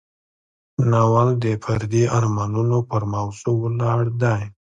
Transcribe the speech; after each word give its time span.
ناول 0.91 1.29
د 1.43 1.45
فردي 1.63 2.03
ارمانونو 2.17 2.77
پر 2.89 3.01
موضوع 3.13 3.55
ولاړ 3.61 4.01
دی. 4.21 4.41